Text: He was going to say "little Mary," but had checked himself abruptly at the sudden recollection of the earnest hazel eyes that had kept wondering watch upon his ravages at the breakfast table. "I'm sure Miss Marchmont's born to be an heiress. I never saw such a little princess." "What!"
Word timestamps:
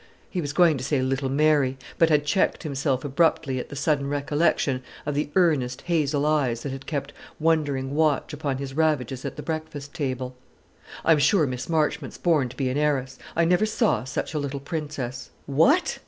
He 0.31 0.41
was 0.41 0.51
going 0.51 0.79
to 0.79 0.83
say 0.83 0.99
"little 0.99 1.29
Mary," 1.29 1.77
but 1.99 2.09
had 2.09 2.25
checked 2.25 2.63
himself 2.63 3.05
abruptly 3.05 3.59
at 3.59 3.69
the 3.69 3.75
sudden 3.75 4.09
recollection 4.09 4.81
of 5.05 5.13
the 5.13 5.29
earnest 5.35 5.81
hazel 5.83 6.25
eyes 6.25 6.63
that 6.63 6.71
had 6.71 6.87
kept 6.87 7.13
wondering 7.39 7.93
watch 7.93 8.33
upon 8.33 8.57
his 8.57 8.73
ravages 8.75 9.25
at 9.25 9.35
the 9.35 9.43
breakfast 9.43 9.93
table. 9.93 10.35
"I'm 11.05 11.19
sure 11.19 11.45
Miss 11.45 11.69
Marchmont's 11.69 12.17
born 12.17 12.49
to 12.49 12.57
be 12.57 12.67
an 12.69 12.79
heiress. 12.79 13.19
I 13.35 13.45
never 13.45 13.67
saw 13.67 14.03
such 14.03 14.33
a 14.33 14.39
little 14.39 14.59
princess." 14.59 15.29
"What!" 15.45 15.99